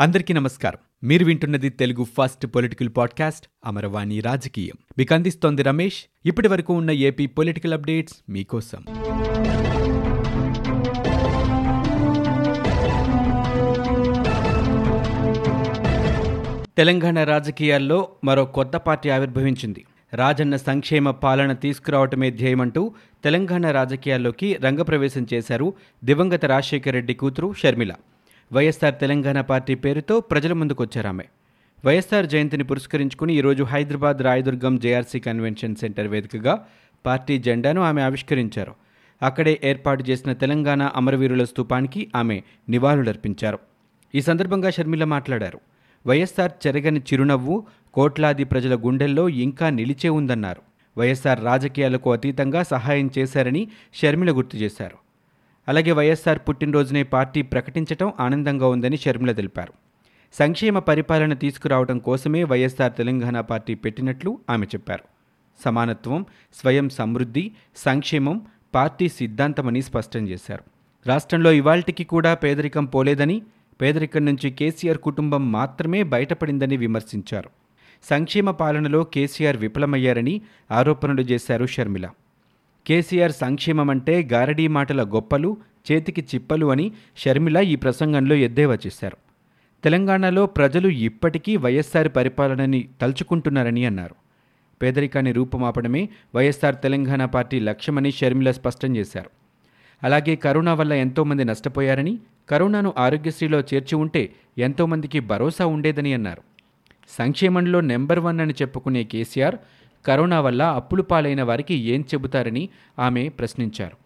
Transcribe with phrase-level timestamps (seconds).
[0.00, 1.08] అందరికీ నమస్కారం.
[1.08, 4.74] మీరు వింటున్నది Telugu first political podcast Amaravani రాజకీయం.
[4.98, 6.04] మీకు అందిస్తోంది రమేష్.
[6.26, 8.84] ఇప్పటి వరకు ఉన్న ఏపీ పొలిటికల్ అప్డేట్స్ మీకోసం.
[16.76, 19.84] తెలంగాణ రాజకీయాల్లో మరో కొత్త పార్టీ ఆవిర్భవించింది.
[20.14, 22.94] రాజన్న సంక్షేమ పాలన తీసుకురావటమే ధ్యేయమంటూ
[23.24, 25.74] తెలంగాణ రాజకీయాల్లోకి రంగప్రవేశం చేశారు
[26.04, 27.92] దివంగత రాజశేఖర రెడ్డి కూతురు షర్మిల.
[28.52, 31.24] వైఎస్ఆర్ తెలంగాణ పార్టీ పేరుతో ప్రజల ముందుకొచ్చారామె
[31.84, 36.66] వైఎస్ఆర్ జయంతిని పురస్కరించుకుని ఈరోజు Hyderabad Rayadurgam JRC convention centre వేదికగా
[37.06, 38.74] పార్టీ జెండాను ఆమె ఆవిష్కరించారు.
[39.22, 43.58] అక్కడే ఏర్పాటు చేసిన తెలంగాణ అమరవీరుల స్తూపానికి ఆమె నివాళులర్పించారు.
[44.14, 45.60] ఈ సందర్భంగా షర్మిల మాట్లాడారు.
[46.06, 50.62] వైఎస్ఆర్ చెరగని చిరునవ్వు కోట్లాది ప్రజల గుండెల్లో ఇంకా నిలిచే ఉందన్నారు.
[50.98, 55.09] వైఎస్ఆర్ రాజకీయాలకు అతీతంగా సహాయం చేశారని షర్మిల గుర్తు చేశారు.
[55.68, 59.72] అలాగే వైఎస్ఆర్ పుట్టినరోజునే పార్టీ ప్రకటించడం ఆనందంగా ఉందని షర్మిల తెలిపారు.
[60.32, 65.04] సంక్షేమ పరిపాలన తీసుకురావడం కోసమే వైఎస్ఆర్ తెలంగాణ పార్టీ పెట్టినట్లు ఆమె చెప్పారు.
[65.64, 70.62] సమానత్వం స్వయం సమృద్ధి సంక్షేమం పార్టీ సిద్ధాంతమని స్పష్టం చేశారు.
[71.06, 73.42] రాష్ట్రంలో ఇవాల్టికి కూడా పేదరికం పోలేదని
[73.82, 77.50] పేదరికం నుంచి కేసీఆర్ కుటుంబం మాత్రమే బయటపడిందని విమర్శించారు.
[78.10, 82.08] సంక్షేమ పాలనలో కేసీఆర్ విఫలమయ్యారని ఆరోపణలు చేశారు షర్మిల.
[82.86, 85.56] కేసీఆర్ సంక్షేమం అంటే గారడీ మాటల గొప్పలు
[85.92, 89.16] చేతికి చిప్పలు అని షర్మిల ఈ ప్రసంగంలో ఎద్దేవా చేశారు.
[89.84, 94.14] తెలంగాణలో ప్రజలు ఇప్పటికీ వైఎస్ఆర్ పరిపాలనని తలుచుకుంటున్నారని అన్నారు.
[94.82, 99.30] పేదరికాన్ని రూపుమాపడమే వైఎస్ఆర్ తెలంగాణ పార్టీ లక్ష్యమని షర్మిల స్పష్టం చేశారు.
[100.02, 102.18] అలాగే కరోనా వల్ల ఎంతోమంది నష్టపోయారని
[102.50, 106.42] కరోనాను ఆరోగ్యశ్రీలో చేర్చి ఉంటే ఎంతోమందికి భరోసా ఉండేదని అన్నారు.
[107.08, 109.56] సంక్షేమంలో నెంబర్ వన్ అని చెప్పుకునే కేసీఆర్
[110.06, 113.96] కరోనా వల్ల అప్పులు పాలైన వారికి ఏం చెబుతారని ఆమె ప్రశ్నించారు.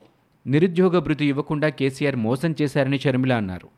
[0.48, 3.68] నిరుద్యోగ భృతి ఇవ్వకుండా కేసీఆర్ మోసం చేశారని షర్మిల అన్నారు.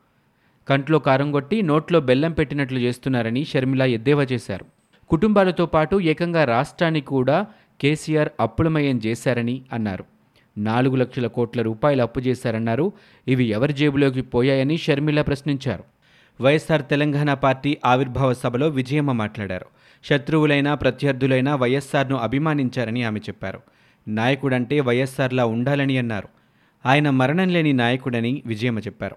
[0.68, 4.64] కంట్లో కారం కొట్టి నోట్లో బెల్లం పెట్టినట్లు చేస్తున్నారని షర్మిల ఎద్దేవా చేశారు.
[5.08, 7.46] కుటుంబాలతో పాటు ఏకంగా రాష్ట్రాన్ని కూడా
[7.80, 10.04] కేసీఆర్ అప్పులమయం చేశారని అన్నారు.
[10.58, 12.92] నాలుగు లక్షల కోట్ల రూపాయలు అప్పు చేశారన్నారు.
[13.28, 15.84] ఇవి ఎవరి జేబులోకి పోయాయని షర్మిల ప్రశ్నించారు.
[16.40, 19.66] వైఎస్ఆర్ తెలంగాణ పార్టీ ఆవిర్భావ సభలో విజయమ్మ మాట్లాడారు.
[20.04, 23.60] శత్రువులైనా ప్రత్యర్థులైనా వైఎస్ఆర్ను అభిమానించారని ఆమె చెప్పారు.
[24.08, 26.28] నాయకుడంటే వైఎస్ఆర్లా ఉండాలని అన్నారు.
[26.86, 29.16] ఆయన మరణం లేని నాయకుడని విజయమ్మ చెప్పారు.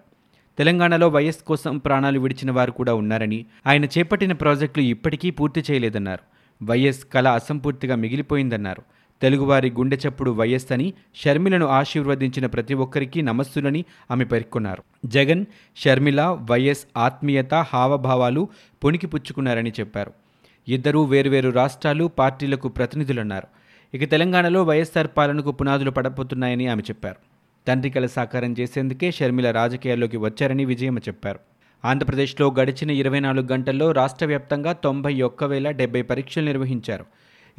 [0.58, 6.24] తెలంగాణలో వైఎస్ కోసం ప్రాణాలు విడిచిన వారు కూడా ఉన్నారని ఆయన చేపట్టిన ప్రాజెక్టులు ఇప్పటికీ పూర్తి చేయలేదన్నారు.
[6.66, 8.82] వైఎస్ కళ అసంపూర్తిగా మిగిలిపోయిందన్నారు.
[9.22, 14.84] తెలుగువారి గుండె చప్పుడు వైఎస్ అని షర్మిలను ఆశీర్వదించిన ప్రతి ఒక్కరికి నమస్సులని ఆమె పేర్కొన్నారు.
[15.06, 18.48] జగన్ షర్మిల వైఎస్ ఆత్మీయత హావభావాలు
[18.84, 20.14] పుణికిపుచ్చుకున్నారని చెప్పారు.
[20.68, 23.48] ఇద్దరూ వేరువేరు రాష్ట్రాలు పార్టీలకు ప్రతినిధులన్నారు.
[23.94, 27.16] ఇక తెలంగాణలో వైఎస్ఆర్ పాలనకు పునాదులు పడబోతున్నాయని ఆమె చెప్పారు.
[27.68, 31.40] తండ్రి కల సాకారం చేసేందుకే షర్మిల రాజకీయాల్లోకి వచ్చారని విజయమ్మ చెప్పారు.
[31.86, 37.06] ఆంధ్రప్రదేశ్లో గడిచిన ఇరవై నాలుగు గంటల్లో రాష్ట్ర వ్యాప్తంగా తొంభై ఒక్క వేల డెబ్బై పరీక్షలు నిర్వహించారు.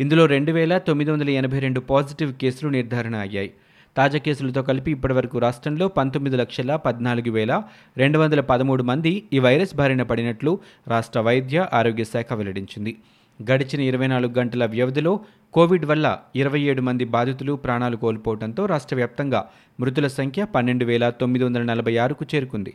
[0.02, 3.50] ఇందులో రెండు వేల తొమ్మిది వందల ఎనభై రెండు పాజిటివ్ కేసులు నిర్ధారణ అయ్యాయి.
[3.96, 7.52] తాజా కేసులతో కలిపి ఇప్పటివరకు రాష్ట్రంలో పంతొమ్మిది లక్షల పద్నాలుగు వేల
[7.96, 10.52] రెండు వందల పదమూడు మంది ఈ వైరస్ బారిన పడినట్లు
[10.92, 12.94] రాష్ట్ర వైద్య ఆరోగ్య శాఖ వెల్లడించింది.
[13.40, 15.12] గడిచిన ఇరవై నాలుగు గంటల వ్యవధిలో
[15.54, 16.06] కోవిడ్ వల్ల
[16.42, 19.42] ఇరవై ఏడు మంది బాధితులు ప్రాణాలు కోల్పోవడంతో రాష్ట్ర వ్యాప్తంగా
[19.80, 22.74] మృతుల సంఖ్య పన్నెండు వేల తొమ్మిది వందల నలభై ఆరుకు చేరుకుంది.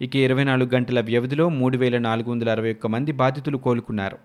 [0.00, 4.18] ఇక ఇరవై నాలుగు గంటల వ్యవధిలో మూడు వేల నాలుగు వందల అరవై ఒక్క మంది బాధితులు కోలుకున్నారు.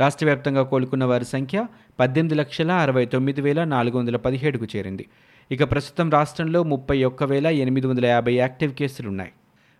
[0.00, 1.66] రాష్ట్ర వ్యాప్తంగా కోలుకున్న వారి సంఖ్య
[2.00, 5.06] పద్దెనిమిది లక్షల అరవై తొమ్మిది వేల నాలుగు వందల పదిహేడుకు చేరింది.
[5.50, 9.32] ఇక ప్రస్తుతం రాష్ట్రంలో ముప్పై ఒక్క వేల ఎనిమిది వందల యాభై యాక్టివ్ కేసులున్నాయి.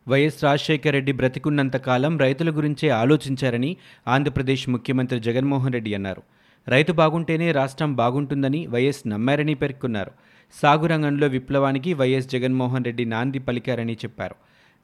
[0.09, 3.77] వైఎస్ రాజశేఖర రెడ్డి బ్రతికున్నంత కాలం రైతుల గురించే ఆలోచించారని
[4.09, 6.23] ఆంధ్రప్రదేశ్ ముఖ్యమంత్రి జగన్మోహన్ రెడ్డి అన్నారు.
[6.69, 10.11] రైతు బాగుంటేనే రాష్ట్రం బాగుంటుందని వైఎస్ నమ్మారని పేర్కొన్నారు.
[10.63, 14.37] సాగు రంగంలో విప్లవానికి వైఎస్ జగన్మోహన్ రెడ్డి నాంది పలికారని చెప్పారు.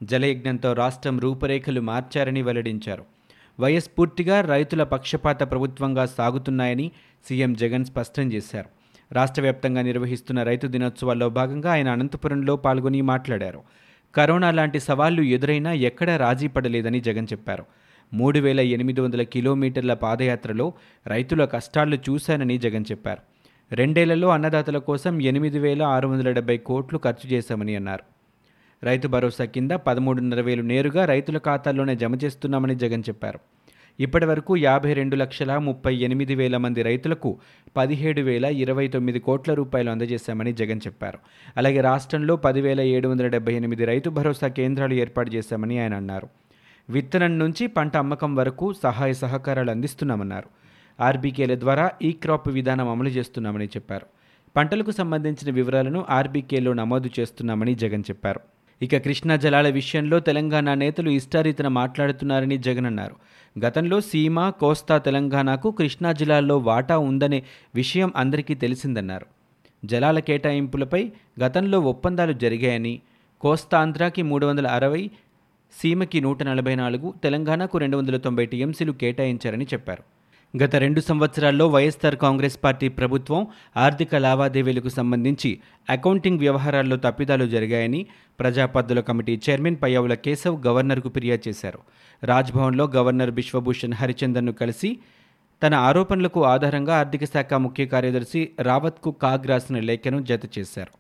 [0.02, 3.13] జలయజ్ఞంతో రాష్ట్రం రూపురేఖలు మార్చారని వెల్లడించారు.
[3.60, 6.90] వైఎస్ పూర్తిగా రైతుల పక్షపాత ప్రభుత్వంగా సాగుతున్నాయని
[7.28, 8.68] సీఎం జగన్ స్పష్టం చేశారు.
[9.12, 13.62] రాష్ట్ర వ్యాప్తంగా నిర్వహిస్తున్న రైతు దినోత్సవాల్లో భాగంగా ఆయన అనంతపురంలో పాల్గొని మాట్లాడారు.
[14.14, 17.64] కరోనా లాంటి సవాళ్ళు ఎదురైనా ఎక్కడా రాజీ పడలేదని జగన్ చెప్పారు.
[18.14, 20.72] మూడు వేల ఎనిమిది వందల కిలోమీటర్ల పాదయాత్రలో
[21.06, 23.22] రైతుల కష్టాలు చూశానని జగన్ చెప్పారు.
[23.74, 28.13] రెండేళ్ళలో అన్నదాతల కోసం ఎనిమిది వేల ఆరు వందల డెబ్బై కోట్లు ఖర్చు చేశామని అన్నారు.
[28.82, 33.38] రైతు భరోసా కింద పదమూడున్నర వేలు నేరుగా రైతుల ఖాతాల్లోనే జమ చేస్తున్నామని జగన్ చెప్పారు.
[34.00, 37.38] ఇప్పటి వరకు యాభై రెండు లక్షల ముప్పై ఎనిమిది వేల మంది రైతులకు
[37.76, 41.18] పదిహేడు వేల ఇరవై తొమ్మిది కోట్ల రూపాయలు అందజేశామని జగన్ చెప్పారు.
[41.56, 46.28] అలాగే రాష్ట్రంలో పదివేల ఏడు వందల డెబ్బై ఎనిమిది రైతు భరోసా కేంద్రాలు ఏర్పాటు చేశామని ఆయన అన్నారు.
[46.90, 50.48] విత్తనం నుంచి పంట అమ్మకం వరకు సహాయ సహకారాలు అందిస్తున్నామన్నారు.
[51.02, 54.06] ఆర్బీకేల ద్వారా ఈ క్రాప్ విధానం అమలు చేస్తున్నామని చెప్పారు.
[54.56, 58.40] పంటలకు సంబంధించిన వివరాలను ఆర్బీకేలో నమోదు చేస్తున్నామని జగన్ చెప్పారు.
[58.82, 63.16] ఇక కృష్ణా జలాల విషయంలో తెలంగాణ నేతలు ఇష్టారీతన మాట్లాడుతున్నారని జగన్ అన్నారు.
[63.58, 67.42] గతంలో సీమ కోస్తా తెలంగాణకు కృష్ణా జిల్లాల్లో వాటా ఉందనే
[67.74, 69.26] విషయం అందరికీ తెలిసిందన్నారు.
[69.84, 71.12] జలాల కేటాయింపులపై
[71.44, 73.00] గతంలో ఒప్పందాలు జరిగాయని
[73.40, 75.10] కోస్తాంధ్రాకి మూడు వందల అరవై
[75.72, 80.02] సీమకి నూట నలభై నాలుగు తెలంగాణకు రెండు వందల తొంభై టీఎంసీలు కేటాయించారని చెప్పారు.
[80.62, 83.46] గత రెండు సంవత్సరాల్లో వైఎస్ఆర్ కాంగ్రెస్ పార్టీ ప్రభుత్వం
[83.76, 85.50] ఆర్థిక లావాదేవీలకు సంబంధించి
[85.90, 88.06] అకౌంటింగ్ వ్యవహారాల్లో తప్పిదాలు జరిగాయని
[88.40, 91.80] ప్రజాపద్దుల కమిటీ చైర్మన్ పయ్యావుల కేశవ్ గవర్నర్కు ఫిర్యాదు చేశారు.
[92.24, 94.98] రాజ్భవన్లో గవర్నర్ బిశ్వభూషణ్ హరిచందన్ను కలిసి
[95.62, 100.92] తన ఆరోపణలకు ఆధారంగా ఆర్థిక శాఖ ముఖ్య కార్యదర్శి రావత్కు కాగ్ రాసిన లేఖను జత చేశారు.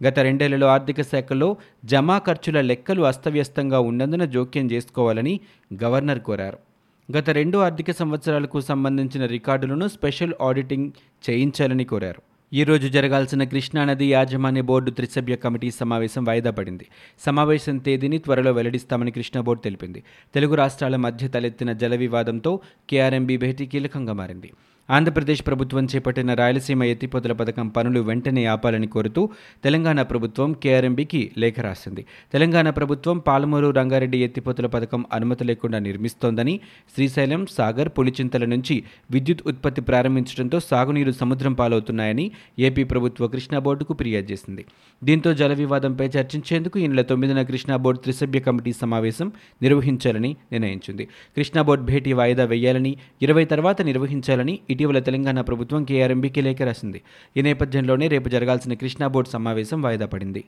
[0.00, 5.40] గత రెండేళ్ళలో ఆర్థిక శాఖలో జమా ఖర్చుల లెక్కలు అస్తవ్యస్తంగా ఉన్నందున జోక్యం చేసుకోవాలని
[5.84, 6.69] గవర్నర్ కోరారు.
[7.16, 10.90] గత రెండు ఆర్థిక సంవత్సరాలకు సంబంధించిన రికార్డులను స్పెషల్ ఆడిటింగ్
[11.30, 12.22] చేయించాలని కోరారు.
[12.52, 16.86] ఈరోజు జరగాల్సిన కృష్ణానది యాజమాన్య బోర్డు త్రిసభ్య కమిటీ సమావేశం వాయిదా పడింది.
[17.18, 20.02] సమావేశం తేదీని త్వరలో వెల్లడిస్తామని కృష్ణ బోర్డు తెలిపింది.
[20.34, 22.60] తెలుగు రాష్ట్రాల మధ్య తలెత్తిన జల వివాదంతో
[22.90, 24.52] కేఆర్ఎంబీ భేటీ కీలకంగా మారింది.
[24.88, 29.28] ఆంధ్రప్రదేశ్ ప్రభుత్వం చేపట్టిన రాయలసీమ ఎత్తిపోతల పథకం పనులు వెంటనే ఆపాలని కోరుతూ
[29.64, 32.04] తెలంగాణ ప్రభుత్వం కేఆర్ఎంబీకి లేఖ రాసింది.
[32.32, 36.60] తెలంగాణ ప్రభుత్వం పాలమూరు రంగారెడ్డి ఎత్తిపోతల పథకం అనుమతి లేకుండా నిర్మిస్తోందని
[36.94, 44.32] శ్రీశైలం సాగర్ పులిచింతల నుంచి విద్యుత్ ఉత్పత్తి ప్రారంభించడంతో సాగునీరు సముద్రం పాలవుతున్నాయని ఏపీ ప్రభుత్వ కృష్ణా బోర్డుకు ఫిర్యాదు
[44.32, 44.64] చేసింది.
[45.04, 49.32] దీంతో జల వివాదంపై చర్చించేందుకు ఈ నెల తొమ్మిదిన కృష్ణా బోర్డు త్రిసభ్య కమిటీ సమావేశం
[49.62, 51.04] నిర్వహించాలని నిర్ణయించింది.
[51.36, 57.02] కృష్ణా బోర్డు భేటీ వాయిదా వేయాలని ఇరవై తర్వాత నిర్వహించాలని ఇటీవల తెలంగాణ ప్రభుత్వం కేఆర్ఎంబీకి లేఖ రాసింది.
[57.36, 60.44] ఈ నేపథ్యంలోనే రేపు జరగాల్సిన కృష్ణా బోర్డు సమావేశం వాయిదా పడింది.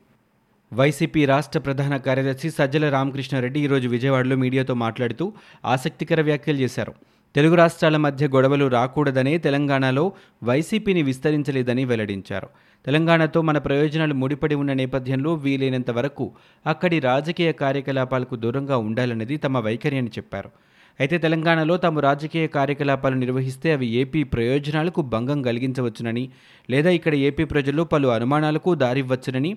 [0.72, 5.32] వైసీపీ రాష్ట్ర ప్రధాన కార్యదర్శి సజ్జల రామకృష్ణారెడ్డి ఈరోజు విజయవాడలో మీడియాతో మాట్లాడుతూ
[5.64, 6.94] ఆసక్తికర వ్యాఖ్యలు చేశారు.
[7.34, 10.12] తెలుగు రాష్ట్రాల మధ్య గొడవలు రాకూడదనే తెలంగాణలో
[10.42, 12.48] వైసీపీని విస్తరించలేదని వెల్లడించారు.
[12.86, 16.32] తెలంగాణతో మన ప్రయోజనాలు ముడిపడి ఉన్న నేపథ్యంలో వీలైనంత వరకు
[16.66, 20.50] అక్కడి రాజకీయ కార్యకలాపాలకు దూరంగా ఉండాలన్నది తమ వైఖరి అని చెప్పారు.
[21.00, 26.28] అయితే తెలంగాణలో తాము రాజకీయ కార్యకలాపాలు నిర్వహిస్తే అవి ఏపీ ప్రయోజనాలకు భంగం కలిగించవచ్చునని
[26.70, 29.52] లేదా ఇక్కడ ఏపీ ప్రజల్లో పలు అనుమానాలకు దారివ్వచ్చునని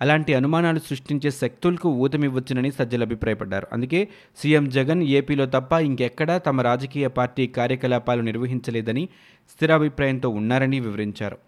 [0.00, 3.66] అలాంటి అనుమానాలు సృష్టించే శక్తులకు ఊతమివ్వచ్చునని సజ్జలు అభిప్రాయపడ్డారు.
[3.72, 4.08] అందుకే
[4.38, 9.08] సీఎం జగన్ ఏపీలో తప్ప ఇంకెక్కడా తమ రాజకీయ పార్టీ కార్యకలాపాలు నిర్వహించలేదని
[9.48, 11.38] స్థిరాభిప్రాయంతో ఉన్నారని వివరించారు.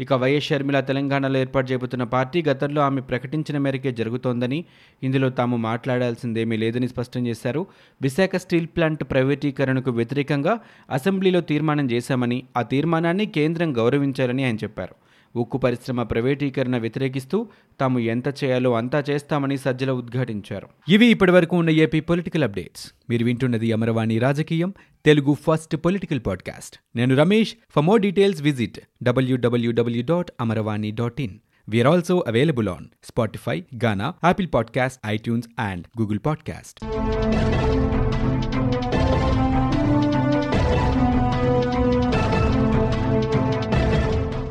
[0.00, 4.64] ఇక వైఎస్ షర్మిల తెలంగాణలో ఏర్పాటు చేయబోతున్న పార్టీ గతంలో ఆమె ప్రకటించిన మేరకే జరుగుతోందని
[5.02, 7.66] ఇందులో తాము మాట్లాడాల్సిందేమీ లేదని స్పష్టం చేశారు.
[8.02, 10.54] విశాఖ స్టీల్ ప్లాంట్ ప్రైవేటీకరణకు వ్యతిరేకంగా
[10.90, 14.94] అసెంబ్లీలో తీర్మానం చేశామని ఆ తీర్మానాన్ని కేంద్రం గౌరవించాలని ఆయన చెప్పారు.
[15.36, 17.48] ఉక్కు పరిశ్రమ ప్రైవేటీకరణ వ్యతిరేకిస్తూ
[17.80, 20.68] తాము ఎంత చేయాలో అంతా చేస్తామని సజ్జల ఉద్ఘాటించారు.
[20.88, 22.92] ఇవి ఇప్పటివరకు ఉన్న ఏపీ పొలిటికల్ అప్డేట్స్.
[23.10, 24.74] మీరు వింటున్నది అమరవాణి రాజకీయం.
[25.04, 26.76] Telugu first political podcast.
[26.96, 27.54] నేను Ramesh.
[27.70, 31.38] For more details visit W W W dot Amaravani dot in
[31.68, 36.84] we're also available on Spotify Gaana Apple podcast iTunes and Google podcast